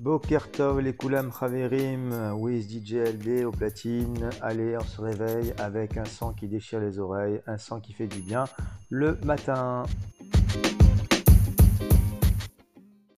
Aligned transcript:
Bokertov, 0.00 0.80
les 0.80 0.94
Koulam 0.94 1.30
Khaverim, 1.30 2.10
euh, 2.12 2.32
Wiz 2.32 2.66
DJ 2.66 2.94
LD 2.94 3.44
au 3.44 3.50
platine. 3.50 4.30
Allez, 4.40 4.74
on 4.78 4.82
se 4.82 4.98
réveille 4.98 5.52
avec 5.58 5.98
un 5.98 6.06
son 6.06 6.32
qui 6.32 6.48
déchire 6.48 6.80
les 6.80 6.98
oreilles, 6.98 7.42
un 7.46 7.58
son 7.58 7.80
qui 7.80 7.92
fait 7.92 8.06
du 8.06 8.22
bien 8.22 8.44
le 8.88 9.18
matin. 9.24 9.82